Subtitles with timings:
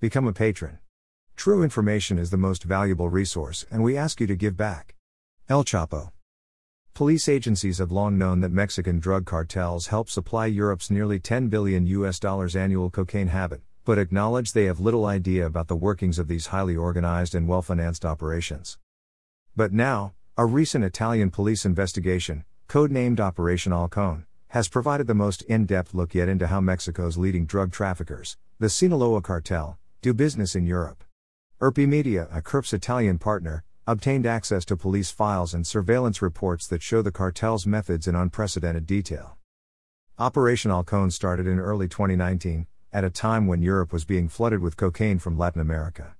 [0.00, 0.78] Become a patron.
[1.34, 4.94] True information is the most valuable resource, and we ask you to give back.
[5.48, 6.12] El Chapo.
[6.94, 11.84] Police agencies have long known that Mexican drug cartels help supply Europe's nearly 10 billion
[11.86, 16.28] US dollars annual cocaine habit, but acknowledge they have little idea about the workings of
[16.28, 18.78] these highly organized and well financed operations.
[19.56, 25.66] But now, a recent Italian police investigation, codenamed Operation Halcon, has provided the most in
[25.66, 30.64] depth look yet into how Mexico's leading drug traffickers, the Sinaloa cartel, do business in
[30.64, 31.02] Europe.
[31.60, 37.02] IrpiMedia, a CERP's Italian partner, obtained access to police files and surveillance reports that show
[37.02, 39.36] the cartel's methods in unprecedented detail.
[40.16, 44.76] Operation Halcon started in early 2019, at a time when Europe was being flooded with
[44.76, 46.14] cocaine from Latin America.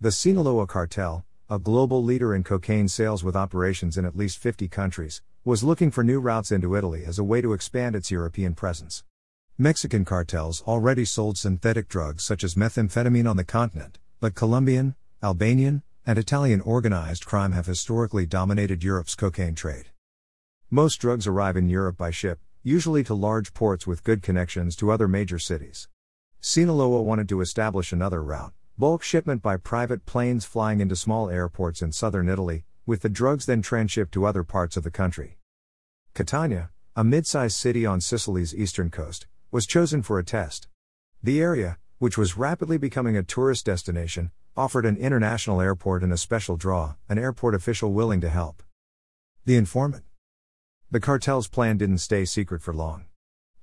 [0.00, 4.68] The Sinaloa cartel, a global leader in cocaine sales with operations in at least 50
[4.68, 8.54] countries, was looking for new routes into Italy as a way to expand its European
[8.54, 9.04] presence.
[9.60, 15.82] Mexican cartels already sold synthetic drugs such as methamphetamine on the continent, but Colombian, Albanian,
[16.06, 19.86] and Italian organized crime have historically dominated Europe's cocaine trade.
[20.70, 24.92] Most drugs arrive in Europe by ship, usually to large ports with good connections to
[24.92, 25.88] other major cities.
[26.40, 31.82] Sinaloa wanted to establish another route, bulk shipment by private planes flying into small airports
[31.82, 35.36] in southern Italy, with the drugs then transshipped to other parts of the country.
[36.14, 40.68] Catania, a mid sized city on Sicily's eastern coast, was chosen for a test.
[41.22, 46.18] The area, which was rapidly becoming a tourist destination, offered an international airport and a
[46.18, 48.62] special draw, an airport official willing to help.
[49.44, 50.04] The informant.
[50.90, 53.06] The cartel's plan didn't stay secret for long.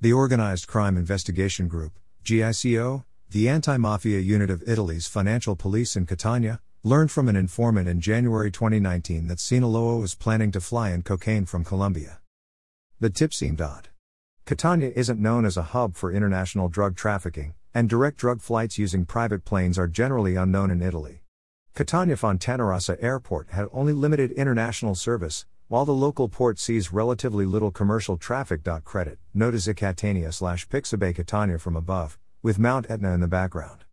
[0.02, 6.06] The Organized Crime Investigation Group, GICO, the anti mafia unit of Italy's financial police in
[6.06, 11.02] Catania, learned from an informant in January 2019 that Sinaloa was planning to fly in
[11.02, 12.20] cocaine from Colombia.
[13.00, 13.90] The tip seemed odd.
[14.46, 19.04] Catania isn't known as a hub for international drug trafficking, and direct drug flights using
[19.04, 21.24] private planes are generally unknown in Italy.
[21.74, 27.72] Catania Fontanarossa Airport had only limited international service, while the local port sees relatively little
[27.72, 28.62] commercial traffic.
[28.84, 33.84] Credit, note as Catania slash Pixabay Catania from above, with Mount Etna in the background.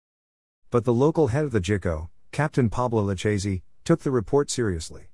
[0.71, 5.05] But the local head of the GICO, Captain Pablo Lucchesi, took the report seriously.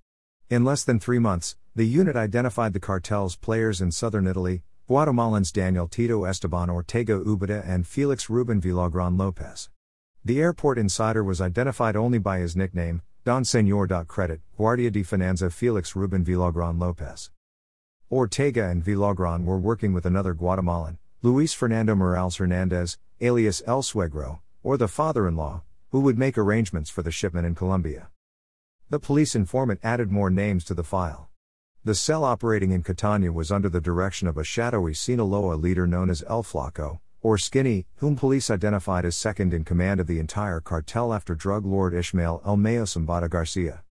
[0.50, 5.52] In less than three months, the unit identified the cartel's players in southern Italy, Guatemalans
[5.52, 9.68] Daniel Tito Esteban Ortega Ubeda and Felix Ruben Villagran Lopez.
[10.24, 13.86] The airport insider was identified only by his nickname, Don Senor.
[14.06, 17.30] Credit, Guardia di Finanza Felix Ruben Villagran Lopez.
[18.10, 24.38] Ortega and Villagran were working with another Guatemalan, Luis Fernando Morales Hernandez, alias El Suegro,
[24.62, 25.60] or the father in law,
[25.90, 28.08] who would make arrangements for the shipment in Colombia.
[28.88, 31.27] The police informant added more names to the file.
[31.88, 36.10] The cell operating in Catania was under the direction of a shadowy Sinaloa leader known
[36.10, 40.60] as El Flaco, or Skinny, whom police identified as second in command of the entire
[40.60, 43.84] cartel after drug lord Ismael El Mayo Zambada Garcia.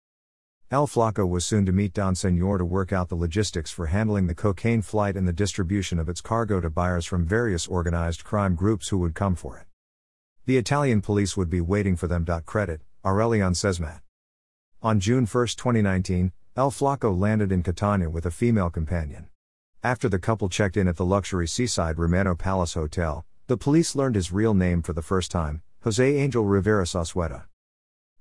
[0.70, 4.26] El Flaco was soon to meet Don Senor to work out the logistics for handling
[4.26, 8.54] the cocaine flight and the distribution of its cargo to buyers from various organized crime
[8.56, 9.64] groups who would come for it.
[10.44, 12.26] The Italian police would be waiting for them.
[12.44, 14.02] Credit, Aurelian Sesmat.
[14.82, 19.26] On June 1, 2019, El Flaco landed in Catania with a female companion.
[19.82, 24.14] After the couple checked in at the luxury seaside Romano Palace Hotel, the police learned
[24.14, 27.44] his real name for the first time Jose Angel Rivera Sasueta.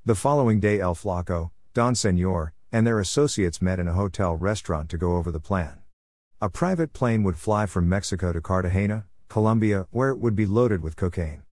[0.03, 4.89] The following day, El Flaco, Don Senor, and their associates met in a hotel restaurant
[4.89, 5.79] to go over the plan.
[6.41, 10.83] A private plane would fly from Mexico to Cartagena, Colombia, where it would be loaded
[10.83, 11.43] with cocaine.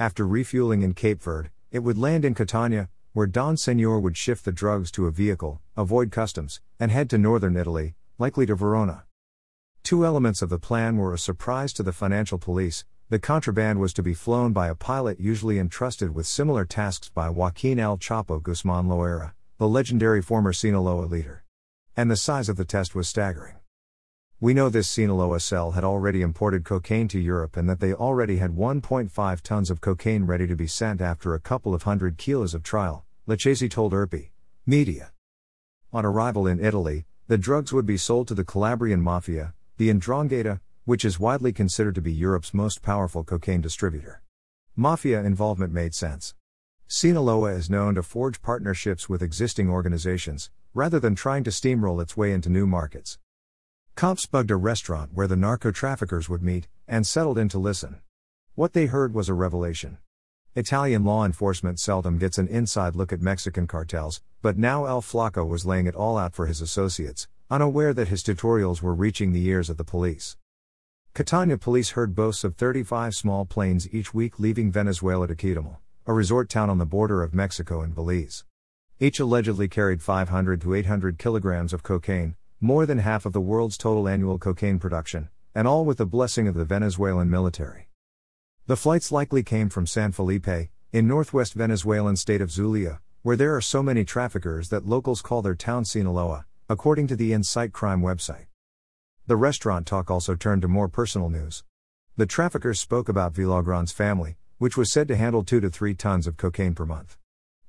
[0.00, 4.44] After refueling in Cape Verde, it would land in Catania, where Don Senor would shift
[4.44, 9.04] the drugs to a vehicle, avoid customs, and head to northern Italy, likely to Verona.
[9.82, 13.92] Two elements of the plan were a surprise to the financial police the contraband was
[13.92, 18.42] to be flown by a pilot usually entrusted with similar tasks by Joaquin El Chapo
[18.42, 21.44] Guzman Loera, the legendary former Sinaloa leader.
[21.96, 23.56] And the size of the test was staggering.
[24.44, 28.36] We know this Sinaloa cell had already imported cocaine to Europe and that they already
[28.36, 32.52] had 1.5 tons of cocaine ready to be sent after a couple of hundred kilos
[32.52, 34.32] of trial, Lucchesi told ERPI
[34.66, 35.12] Media.
[35.94, 39.98] On arrival in Italy, the drugs would be sold to the Calabrian Mafia, the the
[39.98, 44.20] 'Ndrangheta, which is widely considered to be Europe's most powerful cocaine distributor.
[44.76, 46.34] Mafia involvement made sense.
[46.86, 52.14] Sinaloa is known to forge partnerships with existing organizations, rather than trying to steamroll its
[52.14, 53.16] way into new markets.
[53.96, 58.00] Cops bugged a restaurant where the narco traffickers would meet, and settled in to listen.
[58.56, 59.98] What they heard was a revelation.
[60.56, 65.46] Italian law enforcement seldom gets an inside look at Mexican cartels, but now El Flaco
[65.46, 69.46] was laying it all out for his associates, unaware that his tutorials were reaching the
[69.46, 70.36] ears of the police.
[71.14, 75.76] Catania police heard boasts of 35 small planes each week leaving Venezuela to Quetzaltenango,
[76.06, 78.44] a resort town on the border of Mexico and Belize.
[78.98, 83.76] Each allegedly carried 500 to 800 kilograms of cocaine, more than half of the world's
[83.76, 87.88] total annual cocaine production, and all with the blessing of the Venezuelan military.
[88.66, 93.54] The flights likely came from San Felipe, in northwest Venezuelan state of Zulia, where there
[93.54, 98.00] are so many traffickers that locals call their town Sinaloa, according to the InSight Crime
[98.00, 98.46] website.
[99.26, 101.64] The restaurant talk also turned to more personal news.
[102.16, 106.26] The traffickers spoke about Villagran's family, which was said to handle 2 to 3 tons
[106.26, 107.18] of cocaine per month.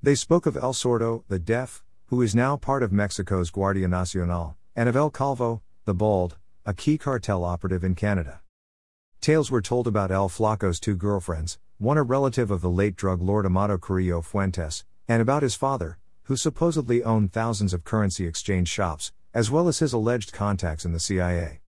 [0.04, 4.56] They spoke of El Sordo, the deaf, who is now part of Mexico's Guardia Nacional,
[4.76, 8.42] and of El Calvo, the bald, a key cartel operative in Canada.
[9.22, 13.22] Tales were told about El Flaco's two girlfriends, one a relative of the late drug
[13.22, 18.68] lord Amado Carrillo Fuentes, and about his father, who supposedly owned thousands of currency exchange
[18.68, 21.62] shops, as well as his alleged contacts in the CIA.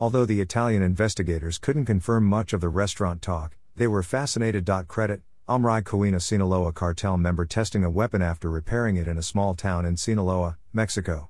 [0.00, 4.68] Although the Italian investigators couldn't confirm much of the restaurant talk, they were fascinated.
[4.88, 9.54] Credit Amray Coena Sinaloa cartel member testing a weapon after repairing it in a small
[9.54, 11.28] town in Sinaloa, Mexico.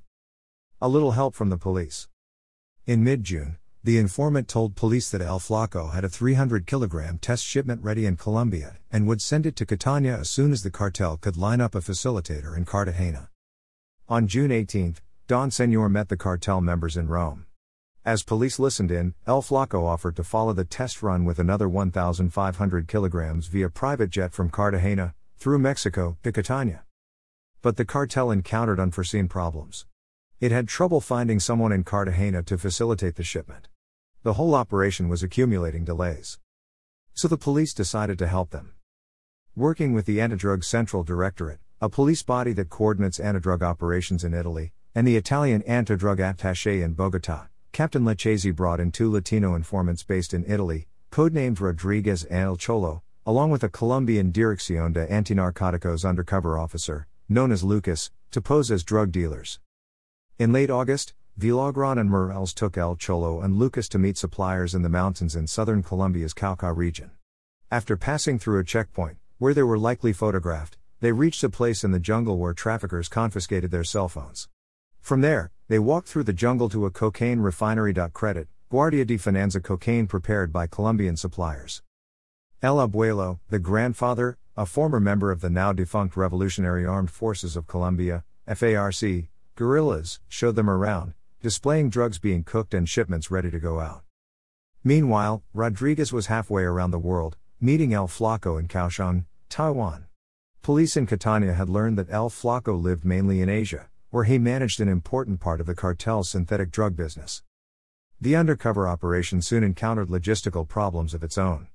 [0.84, 2.08] A little help from the police.
[2.84, 7.42] In mid June, the informant told police that El Flaco had a 300 kilogram test
[7.42, 11.16] shipment ready in Colombia and would send it to Catania as soon as the cartel
[11.16, 13.30] could line up a facilitator in Cartagena.
[14.10, 14.96] On June 18,
[15.26, 17.46] Don Senor met the cartel members in Rome.
[18.04, 22.88] As police listened in, El Flaco offered to follow the test run with another 1,500
[22.88, 26.84] kilograms via private jet from Cartagena, through Mexico, to Catania.
[27.62, 29.86] But the cartel encountered unforeseen problems.
[30.44, 33.68] It had trouble finding someone in Cartagena to facilitate the shipment.
[34.24, 36.38] The whole operation was accumulating delays.
[37.14, 38.74] So the police decided to help them.
[39.56, 44.74] Working with the Antidrug Central Directorate, a police body that coordinates antidrug operations in Italy,
[44.94, 50.34] and the Italian antidrug attaché in Bogota, Captain Lucchesi brought in two Latino informants based
[50.34, 56.58] in Italy, codenamed Rodriguez and El Cholo, along with a Colombian Dirección de Antinarcóticos undercover
[56.58, 59.58] officer, known as Lucas, to pose as drug dealers.
[60.36, 64.82] In late August, Villagran and Morales took El Cholo and Lucas to meet suppliers in
[64.82, 67.12] the mountains in southern Colombia's Cauca region.
[67.70, 71.92] After passing through a checkpoint, where they were likely photographed, they reached a place in
[71.92, 74.48] the jungle where traffickers confiscated their cell phones.
[75.00, 77.94] From there, they walked through the jungle to a cocaine refinery.
[78.12, 81.80] Credit, Guardia di Finanza cocaine prepared by Colombian suppliers.
[82.60, 87.68] El Abuelo, the grandfather, a former member of the now defunct Revolutionary Armed Forces of
[87.68, 93.80] Colombia, FARC, guerrillas, showed them around, displaying drugs being cooked and shipments ready to go
[93.80, 94.02] out.
[94.82, 100.06] Meanwhile, Rodriguez was halfway around the world, meeting El Flaco in Kaohsiung, Taiwan.
[100.62, 104.80] Police in Catania had learned that El Flaco lived mainly in Asia, where he managed
[104.80, 107.42] an important part of the cartel's synthetic drug business.
[108.20, 111.68] The undercover operation soon encountered logistical problems of its own.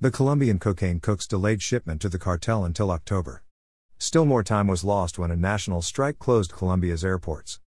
[0.00, 3.42] The Colombian cocaine cooks delayed shipment to the cartel until October.
[4.02, 7.60] Still more time was lost when a national strike closed Colombia's airports.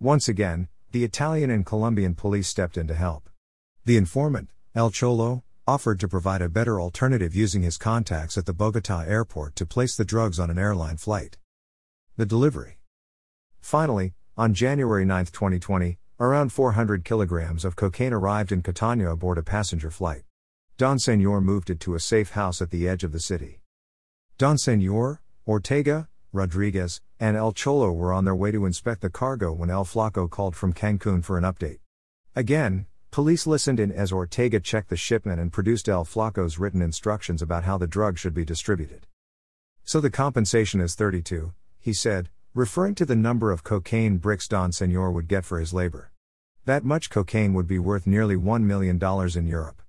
[0.00, 3.30] Once again, the Italian and Colombian police stepped in to help.
[3.84, 8.52] The informant, El Cholo, offered to provide a better alternative using his contacts at the
[8.52, 11.38] Bogota airport to place the drugs on an airline flight.
[12.16, 12.80] The delivery.
[13.60, 19.44] Finally, on January 9, 2020, around 400 kilograms of cocaine arrived in Catania aboard a
[19.44, 20.24] passenger flight.
[20.76, 23.60] Don Senor moved it to a safe house at the edge of the city.
[24.38, 29.52] Don Senor, Ortega, Rodriguez, and El Cholo were on their way to inspect the cargo
[29.52, 31.80] when El Flaco called from Cancun for an update.
[32.36, 37.42] Again, police listened in as Ortega checked the shipment and produced El Flaco's written instructions
[37.42, 39.08] about how the drug should be distributed.
[39.82, 44.70] So the compensation is 32, he said, referring to the number of cocaine bricks Don
[44.70, 46.12] Senor would get for his labor.
[46.66, 49.00] That much cocaine would be worth nearly $1 million
[49.36, 49.82] in Europe.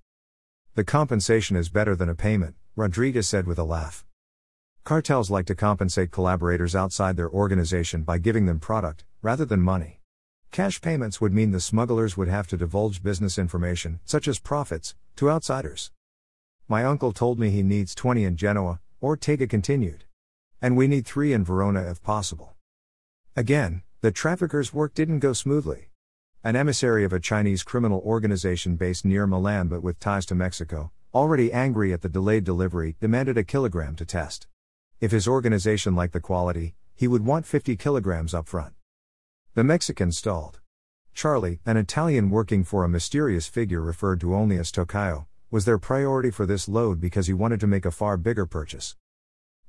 [0.74, 4.04] The compensation is better than a payment, Rodriguez said with a laugh.
[4.84, 10.02] Cartels like to compensate collaborators outside their organization by giving them product, rather than money.
[10.50, 14.94] Cash payments would mean the smugglers would have to divulge business information, such as profits,
[15.16, 15.90] to outsiders.
[16.68, 20.04] My uncle told me he needs 20 in Genoa, Ortega continued.
[20.60, 22.52] And we need 3 in Verona if possible.
[23.34, 25.88] Again, the traffickers' work didn't go smoothly.
[26.42, 30.92] An emissary of a Chinese criminal organization based near Milan but with ties to Mexico,
[31.14, 34.46] already angry at the delayed delivery, demanded a kilogram to test.
[35.04, 38.72] If his organization liked the quality, he would want 50 kilograms up front.
[39.52, 40.60] The Mexican stalled.
[41.12, 45.76] Charlie, an Italian working for a mysterious figure referred to only as Tocayo, was their
[45.76, 48.96] priority for this load because he wanted to make a far bigger purchase.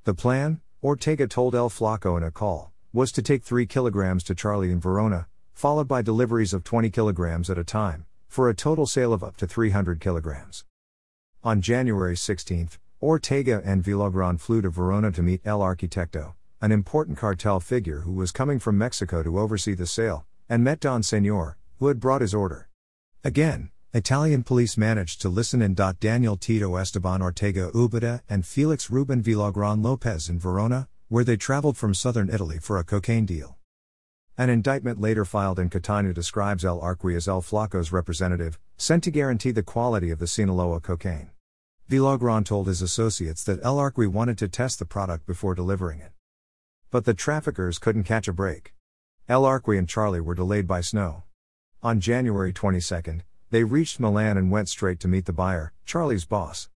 [0.04, 4.34] The plan, Ortega told El Flaco in a call, was to take 3 kilograms to
[4.34, 8.86] Charlie in Verona, followed by deliveries of 20 kilograms at a time, for a total
[8.86, 10.64] sale of up to 300 kilograms.
[11.44, 12.70] On January 16,
[13.02, 18.12] Ortega and Villagran flew to Verona to meet El Arquitecto, an important cartel figure who
[18.12, 22.22] was coming from Mexico to oversee the sale, and met Don Senor, who had brought
[22.22, 22.70] his order.
[23.22, 25.74] Again, Italian police managed to listen in.
[25.74, 31.76] Daniel Tito Esteban Ortega Ubeda and Felix Ruben Villagran Lopez in Verona, where they traveled
[31.76, 33.58] from southern Italy for a cocaine deal.
[34.38, 39.10] An indictment later filed in Catania describes El Arqui as El Flaco's representative, sent to
[39.10, 41.30] guarantee the quality of the Sinaloa cocaine.
[41.88, 46.10] Villagran told his associates that El Arqui wanted to test the product before delivering it.
[46.90, 48.74] But the traffickers couldn't catch a break.
[49.28, 51.22] El Arqui and Charlie were delayed by snow.
[51.84, 56.68] On January 22, they reached Milan and went straight to meet the buyer, Charlie's boss.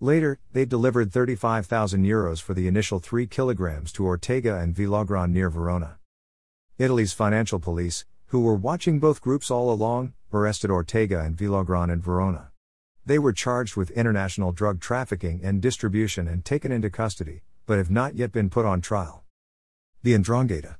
[0.00, 5.50] Later, they delivered 35,000 euros for the initial 3 kilograms to Ortega and Villagran near
[5.50, 5.98] Verona.
[6.78, 12.00] Italy's financial police, who were watching both groups all along, arrested Ortega and Villagran in
[12.00, 12.50] Verona.
[13.06, 17.90] They were charged with international drug trafficking and distribution and taken into custody, but have
[17.90, 19.24] not yet been put on trial.
[20.02, 20.76] The 'Ndrangheta.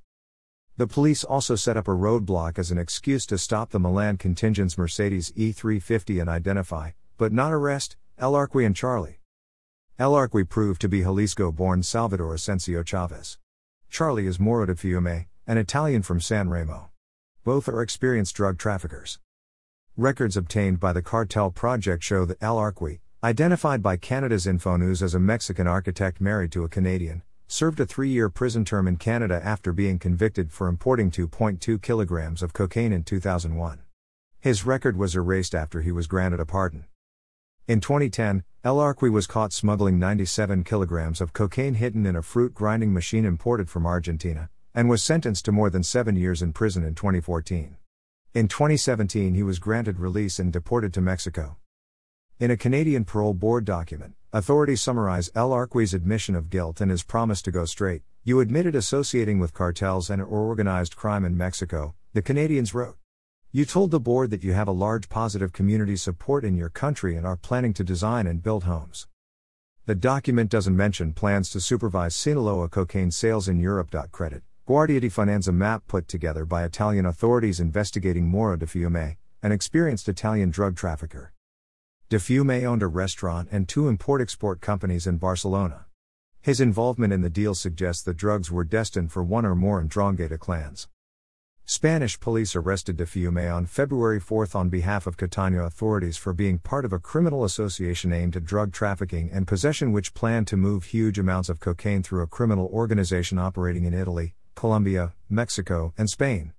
[0.76, 4.78] The police also set up a roadblock as an excuse to stop the Milan contingent's
[4.78, 9.20] Mercedes E350 and identify, but not arrest, El Arqui and Charlie.
[9.98, 13.38] El Arqui proved to be Jalisco born Salvador Asensio Chavez.
[13.90, 16.90] Charlie is Moro de Fiume, an Italian from San Remo.
[17.44, 19.18] Both are experienced drug traffickers.
[19.96, 25.14] Records obtained by the Cartel Project show that El Arqui, identified by Canada's Infonews as
[25.14, 29.40] a Mexican architect married to a Canadian, served a three year prison term in Canada
[29.44, 33.82] after being convicted for importing 2.2 kilograms of cocaine in 2001.
[34.40, 36.86] His record was erased after he was granted a pardon.
[37.68, 42.52] In 2010, El Arqui was caught smuggling 97 kilograms of cocaine hidden in a fruit
[42.52, 46.82] grinding machine imported from Argentina, and was sentenced to more than seven years in prison
[46.82, 47.76] in 2014.
[48.34, 51.56] In 2017, he was granted release and deported to Mexico.
[52.40, 57.04] In a Canadian parole board document, authorities summarize El Arqui's admission of guilt and his
[57.04, 58.02] promise to go straight.
[58.24, 62.96] You admitted associating with cartels and or organized crime in Mexico, the Canadians wrote.
[63.52, 67.14] You told the board that you have a large positive community support in your country
[67.14, 69.06] and are planning to design and build homes.
[69.86, 73.94] The document doesn't mention plans to supervise Sinaloa cocaine sales in Europe.
[74.10, 79.52] Credit Guardia di Finanza map put together by Italian authorities investigating Moro de Fiume, an
[79.52, 81.34] experienced Italian drug trafficker.
[82.08, 85.84] De Fiume owned a restaurant and two import export companies in Barcelona.
[86.40, 90.38] His involvement in the deal suggests the drugs were destined for one or more 'Ndrangheta
[90.38, 90.88] clans.
[91.66, 96.58] Spanish police arrested De Fiume on February 4 on behalf of Catania authorities for being
[96.58, 100.84] part of a criminal association aimed at drug trafficking and possession, which planned to move
[100.84, 106.52] huge amounts of cocaine through a criminal organization operating in Italy, Colombia, Mexico, and Spain.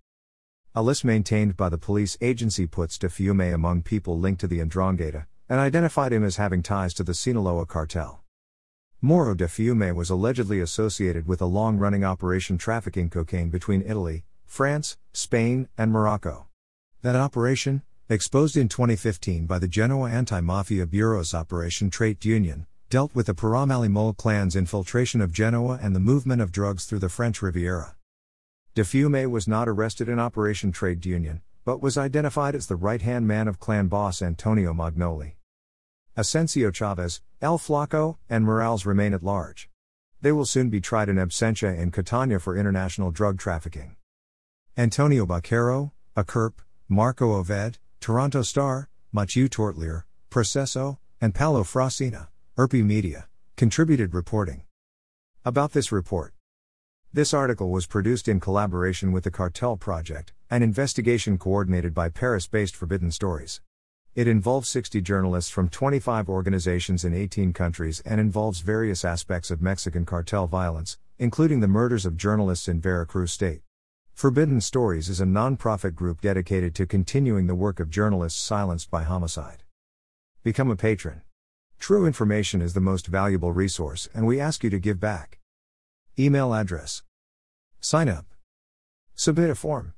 [0.73, 4.59] A list maintained by the police agency puts De Fiume among people linked to the
[4.59, 8.21] 'Ndrangheta, and identified him as having ties to the Sinaloa cartel.
[9.01, 14.25] Moro de Fiume was allegedly associated with a long running operation trafficking cocaine between Italy,
[14.45, 16.47] France, Spain, and Morocco.
[17.01, 23.15] That operation, exposed in 2015 by the Genoa Anti Mafia Bureau's Operation Trait Union, dealt
[23.15, 27.09] with the Piromalli Molè clan's infiltration of Genoa and the movement of drugs through the
[27.09, 27.95] French Riviera.
[28.75, 33.01] De Fiume was not arrested in Operation Trade Union, but was identified as the right
[33.01, 35.33] hand man of clan boss Antonio Magnoli.
[36.15, 39.69] Asensio Chavez, El Flaco, and Morales remain at large.
[40.21, 43.95] They will soon be tried in absentia in Catania for international drug trafficking.
[44.77, 46.53] Antonio Baquero, OCCRP,
[46.87, 53.25] Marco Oved, Toronto Star, Mathieu Tourliere, Proceso, and Paolo Frasina, IrpiMedia,
[53.57, 54.61] contributed reporting.
[55.43, 56.33] About this report.
[57.11, 62.47] This article was produced in collaboration with the Cartel Project, an investigation coordinated by Paris
[62.47, 63.59] based Forbidden Stories.
[64.15, 69.61] It involves 60 journalists from 25 organizations in 18 countries and involves various aspects of
[69.61, 73.63] Mexican cartel violence, including the murders of journalists in Veracruz State.
[74.13, 79.03] Forbidden Stories is a non-profit group dedicated to continuing the work of journalists silenced by
[79.03, 79.63] homicide.
[80.41, 81.21] Become a patron.
[81.79, 85.39] True information is the most valuable resource, and we ask you to give back.
[86.17, 87.03] Email address
[87.85, 88.25] Sign up.
[89.13, 89.93] Submit a form.